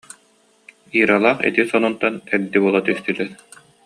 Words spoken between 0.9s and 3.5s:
Иралаах ити сонунтан эгди буола түстүлэр